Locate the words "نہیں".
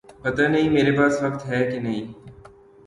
0.47-0.69, 1.79-2.05